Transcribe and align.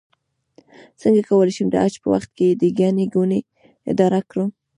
څنګه 1.01 1.21
کولی 1.29 1.51
شم 1.57 1.67
د 1.71 1.75
حج 1.83 1.95
په 2.03 2.07
وخت 2.13 2.29
کې 2.37 2.47
د 2.51 2.63
ګڼې 2.79 3.05
ګوڼې 3.13 3.39
اداره 3.91 4.19
کړم 4.29 4.49